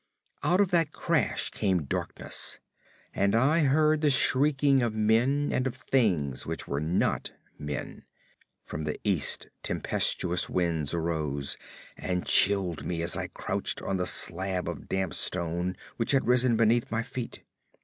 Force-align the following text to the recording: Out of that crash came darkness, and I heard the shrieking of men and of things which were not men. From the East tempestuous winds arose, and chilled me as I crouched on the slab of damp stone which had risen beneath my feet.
Out 0.41 0.59
of 0.59 0.71
that 0.71 0.91
crash 0.91 1.51
came 1.51 1.83
darkness, 1.83 2.59
and 3.13 3.35
I 3.35 3.59
heard 3.59 4.01
the 4.01 4.09
shrieking 4.09 4.81
of 4.81 4.95
men 4.95 5.51
and 5.53 5.67
of 5.67 5.75
things 5.75 6.43
which 6.43 6.67
were 6.67 6.79
not 6.79 7.33
men. 7.59 8.05
From 8.65 8.85
the 8.85 8.99
East 9.03 9.49
tempestuous 9.61 10.49
winds 10.49 10.91
arose, 10.95 11.55
and 11.95 12.25
chilled 12.25 12.83
me 12.83 13.03
as 13.03 13.15
I 13.15 13.27
crouched 13.27 13.79
on 13.83 13.97
the 13.97 14.07
slab 14.07 14.67
of 14.67 14.89
damp 14.89 15.13
stone 15.13 15.77
which 15.97 16.13
had 16.13 16.25
risen 16.25 16.57
beneath 16.57 16.89
my 16.89 17.03
feet. 17.03 17.43